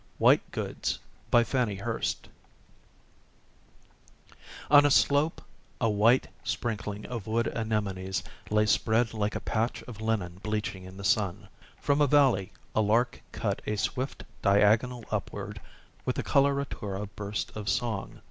[0.17, 0.97] WHITE GOODS
[4.71, 5.43] On a slope
[5.79, 10.97] a white sprinkling of wood anemones lay spread like a patch of linen bleaching in
[10.97, 11.47] the sun.
[11.79, 15.61] From a valley a lark cut a swift diagonal upward
[16.03, 18.19] with a coloratura burst of song.